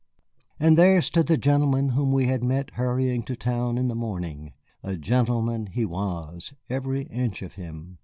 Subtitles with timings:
[0.59, 4.53] And there stood the gentleman whom we had met hurrying to town in the morning.
[4.81, 7.99] A gentleman he was, every inch of him.